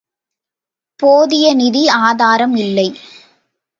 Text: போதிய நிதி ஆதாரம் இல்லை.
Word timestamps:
போதிய 0.99 1.53
நிதி 1.53 1.83
ஆதாரம் 2.01 2.55
இல்லை. 2.55 2.87